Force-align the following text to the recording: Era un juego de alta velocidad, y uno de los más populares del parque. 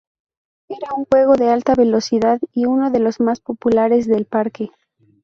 Era 0.67 0.95
un 0.95 1.05
juego 1.05 1.35
de 1.35 1.49
alta 1.49 1.75
velocidad, 1.75 2.39
y 2.53 2.65
uno 2.65 2.89
de 2.89 2.97
los 2.97 3.19
más 3.19 3.39
populares 3.39 4.07
del 4.07 4.25
parque. 4.25 4.71